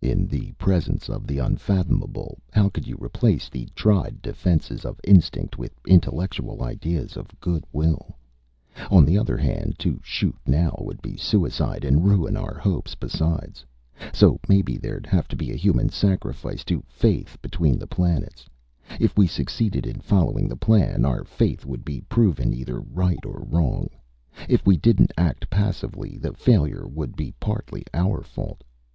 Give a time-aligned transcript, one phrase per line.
[0.00, 5.58] In the presence of the unfathomable, how could you replace the tried defenses of instinct
[5.58, 8.16] with intellectual ideas of good will?
[8.90, 13.62] On the other hand, to shoot now would be suicide and ruin our hopes, besides.
[14.10, 18.46] So maybe there'd have to be human sacrifices to faith between the planets.
[18.98, 23.44] If we succeeded in following the plan, our faith would be proven either right or
[23.46, 23.90] wrong.
[24.48, 28.64] If we didn't act passively, the failure would be partly our fault.